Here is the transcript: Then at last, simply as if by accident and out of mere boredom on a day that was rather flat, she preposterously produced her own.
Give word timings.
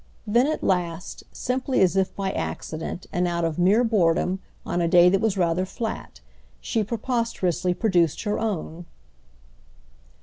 Then 0.25 0.47
at 0.47 0.63
last, 0.63 1.23
simply 1.31 1.79
as 1.81 1.95
if 1.95 2.15
by 2.15 2.31
accident 2.31 3.05
and 3.13 3.27
out 3.27 3.45
of 3.45 3.59
mere 3.59 3.83
boredom 3.83 4.39
on 4.65 4.81
a 4.81 4.87
day 4.87 5.09
that 5.09 5.21
was 5.21 5.37
rather 5.37 5.63
flat, 5.63 6.21
she 6.59 6.83
preposterously 6.83 7.75
produced 7.75 8.23
her 8.23 8.39
own. 8.39 8.87